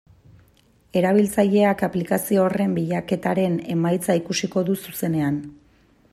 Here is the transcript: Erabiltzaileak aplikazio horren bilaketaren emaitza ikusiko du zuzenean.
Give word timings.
Erabiltzaileak 1.01 1.83
aplikazio 1.87 2.47
horren 2.47 2.75
bilaketaren 2.79 3.61
emaitza 3.77 4.19
ikusiko 4.23 4.65
du 4.71 4.81
zuzenean. 4.89 5.39